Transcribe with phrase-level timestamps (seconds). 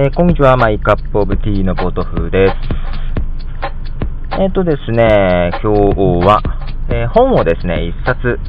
[0.00, 2.54] えー、こんにちは、マイカップオブティーのポトフです。
[4.40, 6.40] えっ、ー、とですね、今日は、
[6.88, 8.40] えー、本をですね、一冊、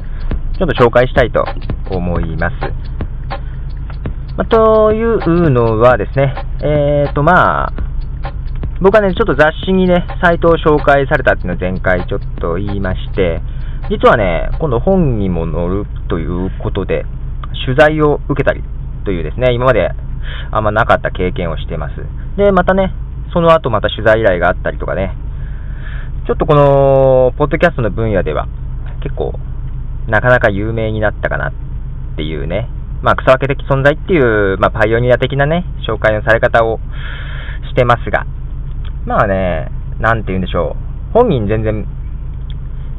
[0.56, 1.44] ちょっと紹介したいと
[1.90, 2.54] 思います。
[4.38, 6.32] まあ、というのはですね、
[6.64, 7.72] えっ、と、まあ、
[8.80, 13.42] 僕はね、ちょっと雑誌にね、サイトを紹介されたっていうのを前回ちょっと言いまして、
[13.90, 17.04] 実はね、今度本にも載るということで、
[17.66, 18.64] 取材を受けたり
[19.04, 19.90] というですね、今まで
[20.50, 21.94] あんまなかった経験をしてます。
[22.36, 22.94] で、またね、
[23.32, 25.16] その後また取材依頼があったりとかね、
[26.26, 28.46] ちょっとこの、ポッドキャストの分野では、
[29.02, 29.32] 結構、
[30.06, 31.52] なかなか有名になったかなっ
[32.16, 32.68] ていうね、
[33.02, 36.78] まあ、草分け的存在っていう、まあ、パイオニア的なね、紹介のされ方を
[37.68, 38.24] してますが、
[39.04, 40.76] まあね、なんて言うんでしょ
[41.10, 41.12] う。
[41.12, 41.86] 本人全然、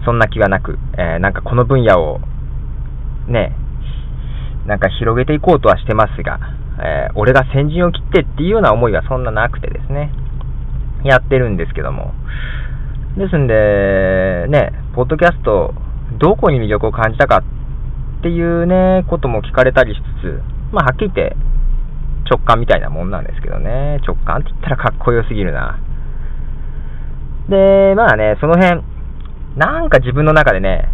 [0.06, 2.20] そんな気はなく、えー、なんかこの分野を、
[3.28, 3.56] ね、
[4.66, 6.40] なんか広げていこうとはしてますが、
[6.80, 10.12] えー、俺が先陣を切ってっていうような思いはそんななくてですね、
[11.04, 12.14] やってるんですけども。
[13.18, 15.74] ですんで、ね、ポッドキャスト、
[16.20, 17.44] どこに魅力を感じたか
[18.20, 21.36] っていうね、ことも聞かれたりしつつ、まあ、はっきり言って
[22.30, 25.80] 直感みたいなもんなんですけどね、直感って言ったらかっこよすぎるな。
[27.50, 28.82] で、まあね、その辺、
[29.58, 30.90] なんか自分の中でね、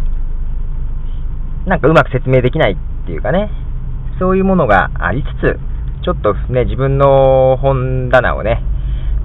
[1.66, 3.50] なんかうまく説明できないっていうかね、
[4.18, 5.69] そういうものがありつつ、
[6.02, 8.62] ちょっとね、自分の本棚をね、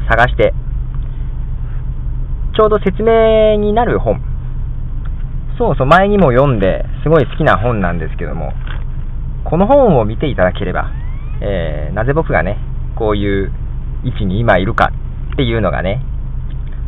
[0.09, 0.54] 探して、
[2.56, 4.22] ちょうど説明になる本。
[5.58, 8.52] そうそう、前にも読んで、すごい好きな本なんですけども、
[9.45, 10.92] この本を見ていただければ、
[11.42, 12.58] えー、なぜ僕がね、
[12.98, 13.52] こういう
[14.04, 14.92] 位置に今いるか
[15.34, 16.02] っていうのがね、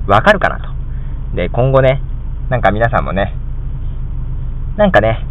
[0.08, 0.68] わかるかなと。
[1.36, 2.02] で、今後ね、
[2.50, 3.36] なんか皆さんもね、
[4.78, 5.26] なんかね、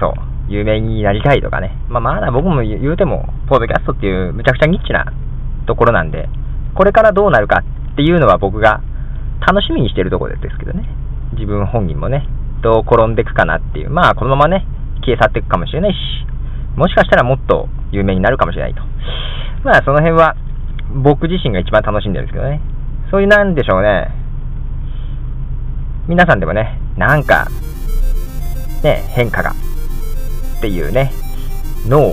[0.00, 1.76] そう、有名になりたいとかね。
[1.88, 5.06] まあ、まだ僕も言うても、ポッドキャストっていうむちゃくちゃニッチな
[5.66, 6.28] ところなんで、
[6.74, 8.82] これからどうなるかっていうのは僕が
[9.46, 10.88] 楽しみにしてるところですけどね。
[11.34, 12.26] 自分本人もね、
[12.62, 13.90] どう転んでいくかなっていう。
[13.90, 14.66] まあ、このままね、
[15.00, 15.96] 消え去っていくかもしれないし、
[16.76, 18.82] もしかしたらもっと有名になるかもしれないと。
[19.64, 20.36] まあ、その辺は
[21.02, 22.60] 僕自身が一番楽しんでるんですけどね。
[23.10, 24.10] そういうなんでしょうね。
[26.08, 27.46] 皆さんでもね、なんか、
[28.82, 29.52] ね、変化が
[30.62, 31.10] っていうね、
[31.88, 32.12] のを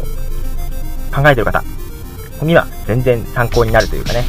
[1.13, 1.63] 考えてる方
[2.41, 4.23] には全然参考になるというかね、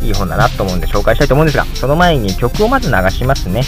[0.00, 3.60] いい本だなと思うんで紹介したいと思うんですが、その前に曲をまず流しますね。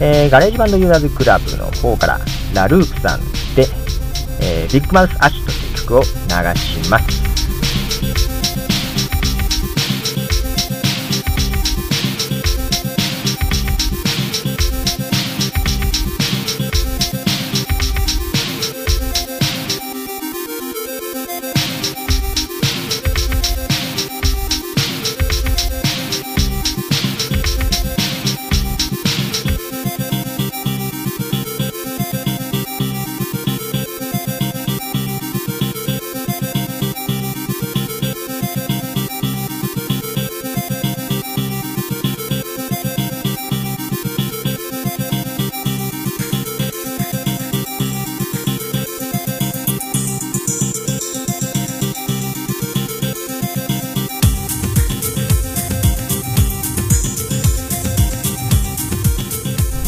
[0.00, 2.18] えー、 GarageBand Users Club の方から、
[2.54, 3.20] ラループさん
[3.54, 3.66] で、
[4.40, 7.29] えー、 Big Mouth Acid という曲を流します。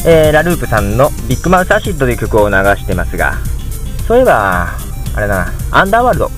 [0.05, 3.35] えー、ラループさんの Big Mouth Acid という曲を流してますが、
[4.09, 4.69] そういえば、
[5.15, 6.31] あれだな、アンダーワールド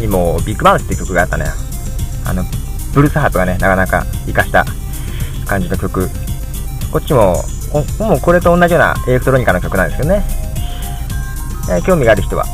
[0.00, 1.44] にも Big Mouth って曲があったね。
[2.24, 2.44] あの、
[2.94, 4.64] ブルースハートがね、なかなか活かした
[5.46, 6.08] 感じの曲。
[6.90, 7.36] こっちも、
[7.98, 10.24] もうこれと同じようなエレクトロニカの曲なんですけどね。
[11.68, 12.46] えー、興味がある人は、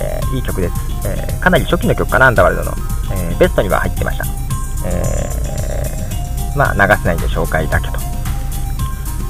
[0.00, 0.74] えー、いい曲です、
[1.06, 2.76] えー、かなり初期の曲かな、アンダーワールドの。
[3.14, 4.24] えベストには入ってました。
[4.86, 5.28] え
[6.56, 8.07] まあ、流せないんで紹介だけど。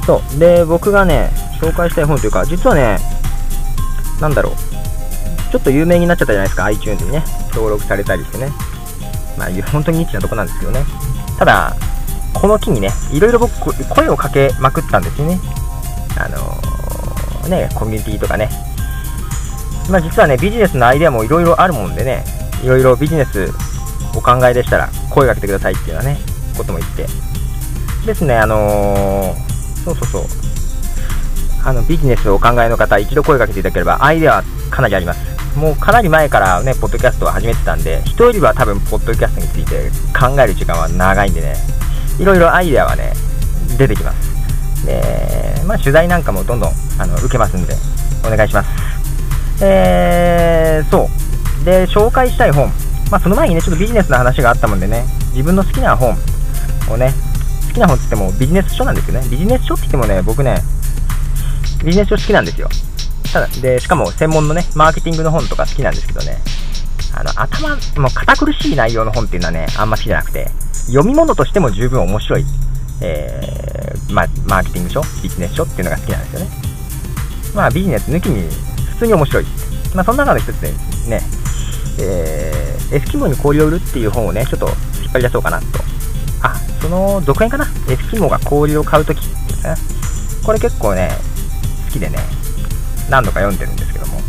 [0.08, 0.38] そう。
[0.38, 1.28] で、僕がね、
[1.60, 2.96] 紹介したい本というか、実はね、
[4.22, 4.54] なんだろう。
[5.52, 7.22] ちょっと有名になっちゃったじゃないですか、iTunes にね。
[7.52, 8.50] 登録されたりしてね。
[9.36, 10.82] まあ、本当にニッチなとこなんですけどね。
[11.38, 11.76] ただ、
[12.32, 13.52] この機にね、いろいろ僕、
[13.84, 15.38] 声をかけまくったんですよね。
[16.16, 18.48] あのー、ね、コミュニティとかね。
[19.90, 22.24] まあ、実はね、ビジネスのアイデアもいろいろあるもんでね、
[22.64, 23.52] いろいろビジネス
[24.16, 26.18] お考えでしたら声かけてくださいっていうようなね、
[26.56, 27.06] ことも言って。
[28.06, 29.47] ですね、あのー
[29.84, 30.24] そうそうそう。
[31.64, 35.20] あの、ビジネスをお考えの方、一度声かけていただければ、アイデアはかなりあります。
[35.56, 41.56] もうかなり前からね、ポッドキャストを始めてたんで、人よりは多分、ポッドキャストについて考える時間は長いんでね、
[42.18, 43.12] いろいろアイデアはね、
[43.76, 44.86] 出てきます。
[44.86, 47.74] で、まあ、取材なんかもどんどん、あの、受けますんで、
[48.24, 48.70] お願いします。
[49.60, 51.08] えー、そ
[51.62, 51.64] う。
[51.64, 52.70] で、紹介したい本。
[53.10, 56.16] まあ、その前にね、ちょっとビジネスの話があったもんでね、自分の好きな本
[56.90, 57.12] をね、
[57.68, 59.28] 好きな本って言ってもビジネス書なんですよね。
[59.28, 60.62] ビジネス書って言ってもね、僕ね、
[61.84, 62.68] ビジネス書好きなんですよ。
[63.32, 66.38] ただ、で、しかも専門のね、マーケティングの本とか好きなんですけどね、
[67.14, 67.68] あの、頭、
[68.00, 70.50] もう堅苦しい内容の本っていうのはね、あんま好きじゃなくて、
[70.86, 72.44] 読み物としても十分面白い、
[73.02, 76.48] えー、まあ、マーケティング書、ビジネス書っていうのが好きなんですよね。
[77.54, 78.48] まあ、ビジネス抜きに
[78.92, 79.46] 普通に面白い。
[79.94, 80.72] まあ、その中の一つで
[81.08, 81.22] ね、
[82.00, 84.68] えー、エスキモに氷を売るっていう本をね、ちょっと
[85.02, 85.87] 引っ張り出そうかなと。
[86.42, 87.66] あ、その続編かな？
[87.88, 89.76] エスキモが氷を買うときっていうかな。
[90.44, 91.10] これ結構ね、
[91.86, 92.18] 好きでね、
[93.10, 94.20] 何度か読んでるんですけども、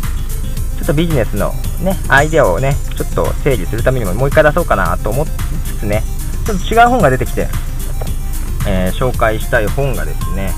[0.76, 1.52] ちょっとビジネスの
[1.82, 5.26] ね、アイデアをね、ちょっと整理するためにももう一回出そうかなと思い
[5.66, 6.02] つつね、
[6.46, 7.48] ちょっと違う本が出てきて、
[8.66, 10.52] えー、紹介したい本がですね、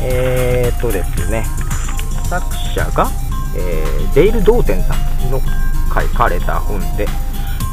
[0.00, 1.44] えー、っとですね、
[2.28, 3.10] 作者が、
[3.56, 5.40] えー、デイル・ドーテンさんの
[5.88, 7.06] 書かれた本で、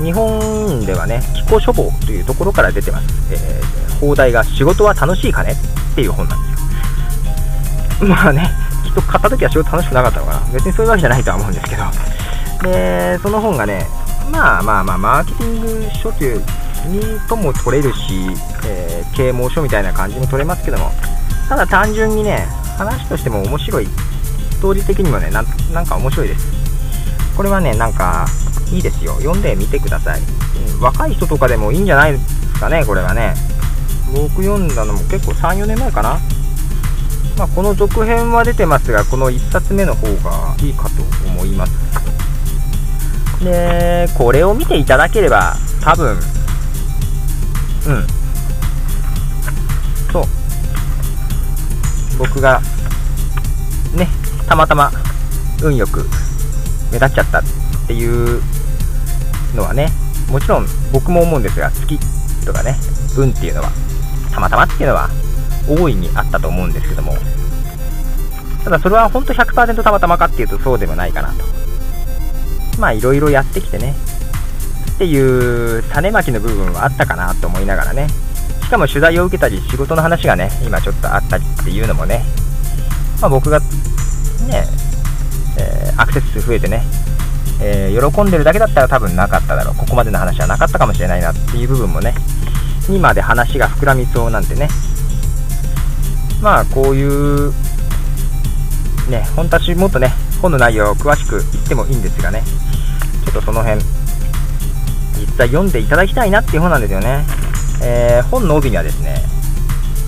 [0.02, 3.08] 日本ではね、気候処方というところから出てます。
[3.34, 5.54] えー、放題が仕事は楽しいかね
[5.92, 6.46] っていう本なんで
[7.98, 8.08] すよ。
[8.08, 8.50] まあね、
[8.86, 10.54] きっと買った時は仕事楽しくなかったのかな。
[10.54, 11.84] 別にそういうわけじゃないとは思うんですけど。
[12.64, 13.86] で、その本がね、
[14.32, 16.44] まあまあまあ、マーケティング書という
[16.88, 18.14] にとも取れるし、
[18.66, 20.92] えー、啓蒙書みたいな感じも取れますけども、
[21.50, 22.48] ただ単純にね、
[22.78, 23.88] 話としても面白い。
[24.52, 26.48] ストーリー的にもね、なんか面白いです。
[27.36, 28.26] これはね、なんか、
[28.72, 29.16] いいですよ。
[29.16, 30.22] 読んでみてください。
[30.76, 33.34] うん、若い人とかでもいいんじゃないですかね、これはね。
[34.14, 36.20] 僕読んだのも結構3、4年前かな。
[37.38, 41.72] まあ、この続編は出てますが、この1冊目の方がいいかと思います。
[43.44, 46.20] で、これを見ていただければ、多分、
[47.88, 48.08] うん。
[50.12, 50.24] そう。
[52.18, 52.62] 僕が、
[53.96, 54.10] ね、
[54.48, 54.92] たまたま、
[55.62, 56.06] 運よく、
[56.92, 57.44] 目立っちゃったっ
[57.88, 58.42] ていう
[59.56, 59.90] のはね、
[60.30, 62.00] もちろん僕も思うんですが、好き
[62.46, 62.76] とかね、
[63.18, 63.70] 運っていうのは、
[64.32, 65.10] たまたまっていうのは、
[65.68, 67.16] 大いにあったと思うんですけども、
[68.64, 71.44] ただそれは本当100%たまたまかっていうとそうでもないかなと。
[72.80, 73.94] まあいろいろやってきてね、
[74.96, 78.08] っていう種まきの部分はあったかなと思いながらね、
[78.64, 82.24] しかも取材を受けたり仕事の話がね、今ちょっとあったりっていうのもね、
[83.22, 83.66] まあ、僕がね、
[85.58, 86.84] えー、アクセス数増えてね、
[87.62, 89.76] えー、喜んでるだけだったら多分なかっただろう。
[89.76, 92.14] ここまでの話はなかったかもしれないなっていう部分もね、
[92.88, 94.70] にまで話が膨らみそうなんでね。
[96.42, 97.52] まあ、こういう、
[99.10, 102.44] ね、本当はもっとね、本の内容を詳しく言ってもいいんですがね、
[103.26, 103.82] ちょっとその辺、
[105.20, 107.26] 実際読んでいただきたいなっていう本なんですよね。
[107.82, 109.22] えー、本の帯にはですね、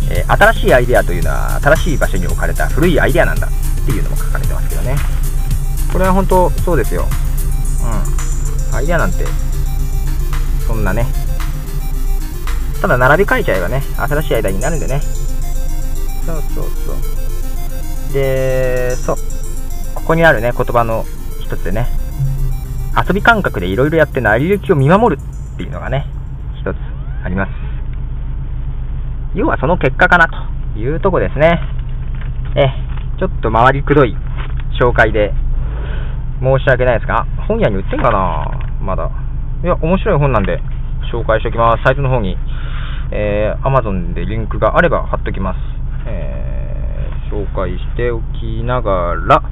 [0.10, 4.96] えー、新しいアイデアというのは新しい場所に置かれた古いアイデアなんだっていうのも書かれてますけどね。
[5.92, 7.06] これは本当そうですよ。
[7.84, 8.76] うん。
[8.76, 9.26] アイデアなんて、
[10.68, 11.06] そんなね。
[12.82, 15.00] ただ並び替えちゃえばね、新しいアイデアになるんでね。
[16.26, 16.94] そうそうそ
[18.10, 18.14] う。
[18.14, 19.16] で、そう。
[19.96, 21.06] ここにあるね、言葉の
[21.40, 21.88] 一つでね、
[22.96, 26.08] 遊び感覚でいろいろやって成り行きを見守るっていうのがね、
[26.60, 26.78] 一つ
[27.24, 27.52] あります。
[29.36, 30.28] 要はその結果かな
[30.74, 31.62] というとこですね。
[32.56, 32.68] え、
[33.20, 34.16] ちょっと回りくどい
[34.82, 35.34] 紹介で
[36.42, 38.48] 申し訳ないですが、本屋に売ってんかな？
[38.82, 39.12] まだ。
[39.62, 40.62] いや、面白い本なんで、
[41.12, 41.84] 紹介しておきます。
[41.84, 42.38] サイトの方に、
[43.12, 45.58] えー、Amazon でリンクがあれば貼っときます。
[46.08, 49.44] えー、紹介しておきながら、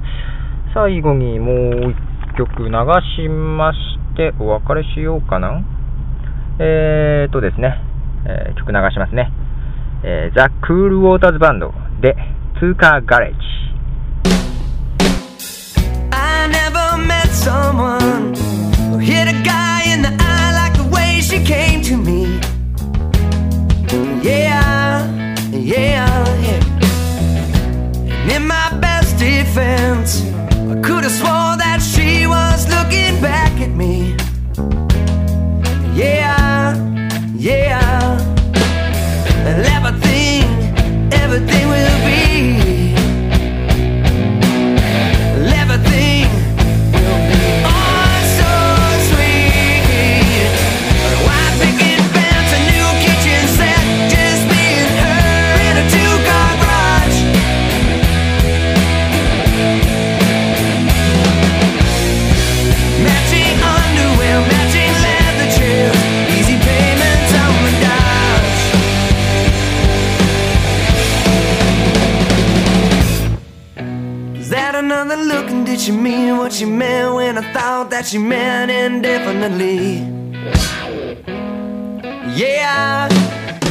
[0.72, 2.72] 最後にもう一曲流
[3.22, 5.60] しまして、お別れしようかな。
[6.58, 7.82] えーとですね、
[8.24, 9.30] えー、曲流しますね。
[10.04, 12.16] えー、ザ・クール・ウォーターズ・バンドで、
[12.60, 13.38] 通過ガレージ。
[17.40, 18.49] Someone
[75.80, 79.96] she mean what she meant when I thought that she meant indefinitely?
[82.36, 83.08] Yeah,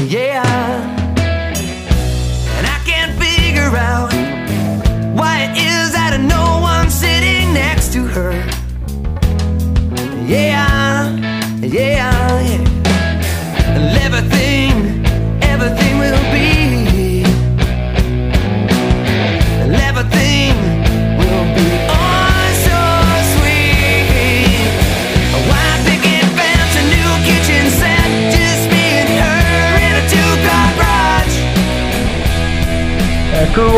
[0.08, 0.44] yeah.
[2.58, 4.12] And I can't figure out
[5.16, 8.32] why it is that no one's sitting next to her.
[10.26, 11.16] Yeah,
[11.62, 12.69] yeah, yeah.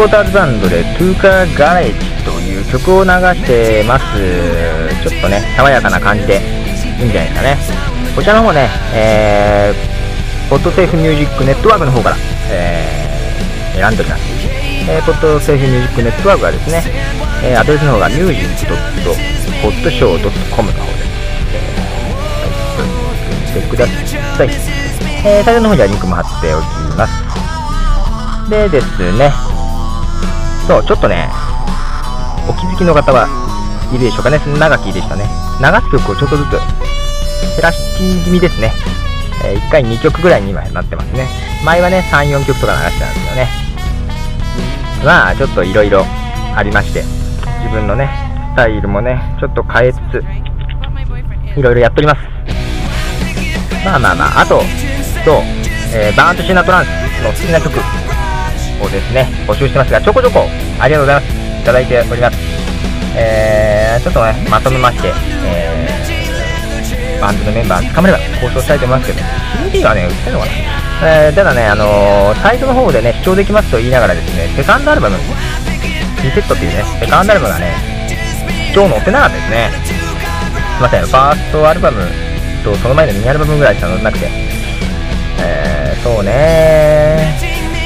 [0.01, 4.03] ォーターズバンドでトゥーカーガレージという曲を流してます。
[5.03, 6.41] ちょっとね、爽やかな感じで
[6.99, 7.81] いいんじゃないですかね。
[8.15, 12.15] こちらの方ね、えー、ポッドセーフミュージックネットワークの方から、
[12.49, 14.23] えー、選んでおります。
[14.89, 16.83] えー、ポッドセーフミュージックネットワークはですね、
[17.43, 21.03] えー、アドレスの方が music.podshow.com の方です。
[21.53, 23.91] えー、見てくださ
[24.45, 24.49] い。
[25.23, 26.65] えー、最初の方にはリンクも貼っておき
[26.97, 27.13] ます。
[28.49, 29.31] でですね、
[30.71, 31.27] そう、ちょっとね、
[32.47, 33.27] お気づきの方は
[33.91, 35.27] いるでしょうかね、その長きでしたね。
[35.59, 36.59] 流す曲をちょっとずつ減
[37.61, 38.71] らし気味ですね。
[39.43, 41.27] え1回2曲ぐらいに今なってますね。
[41.65, 43.49] 前はね、3、4曲とか流してたんですよね。
[45.03, 46.05] まあ、ちょっといろいろ
[46.55, 47.03] ありまして、
[47.59, 48.07] 自分のね、
[48.53, 50.23] スタイルもね、ちょっと変えつつ、
[51.57, 52.21] いろいろやっております。
[53.83, 54.61] まあまあまあ、あと、
[55.25, 55.41] そう、
[55.93, 56.87] えーバーントシナトランス
[57.23, 58.00] の好きな曲
[58.81, 60.45] をですね、募集してますが、ちょこちょこ
[60.79, 61.61] ありがとうございます。
[61.61, 62.37] いただいております。
[63.15, 65.13] えー、ちょっとね、まとめまして、
[65.45, 69.25] えー、バンドのメンバーつかめれば交渉したいと思いますけど、
[69.71, 70.51] CD はね、売ってるのかな
[71.03, 75.17] えー、ただね、あのーサイトの方でね、視聴できますと言いながらですね、セカンドアルバム、
[76.23, 77.75] リセットっていうね、セカンドアルバムがね、
[78.67, 79.71] 視聴載ってなかったですね。
[79.85, 82.07] すいません、ファーストアルバム
[82.63, 84.29] とその前のミニアルバムぐらいしか載ってなくて、
[85.39, 86.90] えー、そうね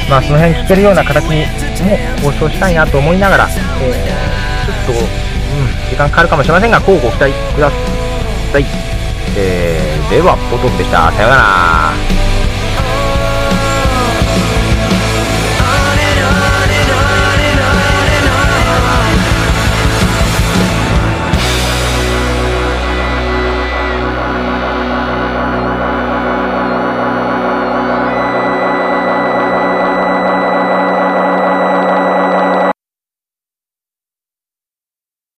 [0.09, 1.45] まあその辺聞けるような形に
[1.83, 7.69] も交渉したいなと思いながら、えー、ちょっと、うん、時間かかるかもしれませんが、こうご期待くだ
[8.51, 8.65] さい。
[9.37, 11.11] えー、では、ポトフでした。
[11.11, 12.24] さようなら。